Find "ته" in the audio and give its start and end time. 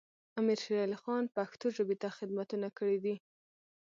2.01-2.07